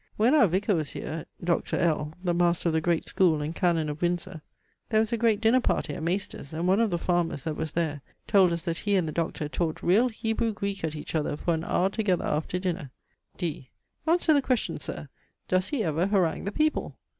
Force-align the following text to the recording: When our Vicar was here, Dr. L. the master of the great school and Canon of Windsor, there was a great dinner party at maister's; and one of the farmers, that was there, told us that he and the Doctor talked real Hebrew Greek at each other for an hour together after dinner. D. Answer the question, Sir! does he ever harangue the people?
When 0.17 0.33
our 0.33 0.47
Vicar 0.47 0.73
was 0.73 0.93
here, 0.93 1.27
Dr. 1.43 1.77
L. 1.77 2.15
the 2.23 2.33
master 2.33 2.69
of 2.69 2.73
the 2.73 2.81
great 2.81 3.05
school 3.05 3.39
and 3.39 3.53
Canon 3.53 3.87
of 3.87 4.01
Windsor, 4.01 4.41
there 4.89 4.99
was 4.99 5.13
a 5.13 5.17
great 5.17 5.39
dinner 5.39 5.59
party 5.59 5.93
at 5.93 6.01
maister's; 6.01 6.53
and 6.53 6.67
one 6.67 6.79
of 6.79 6.89
the 6.89 6.97
farmers, 6.97 7.43
that 7.43 7.55
was 7.55 7.73
there, 7.73 8.01
told 8.25 8.51
us 8.51 8.65
that 8.65 8.79
he 8.79 8.95
and 8.95 9.07
the 9.07 9.11
Doctor 9.11 9.47
talked 9.47 9.83
real 9.83 10.09
Hebrew 10.09 10.53
Greek 10.53 10.83
at 10.83 10.95
each 10.95 11.13
other 11.13 11.37
for 11.37 11.53
an 11.53 11.63
hour 11.63 11.91
together 11.91 12.25
after 12.25 12.57
dinner. 12.57 12.89
D. 13.37 13.69
Answer 14.07 14.33
the 14.33 14.41
question, 14.41 14.79
Sir! 14.79 15.07
does 15.47 15.67
he 15.67 15.83
ever 15.83 16.07
harangue 16.07 16.45
the 16.45 16.51
people? 16.51 16.97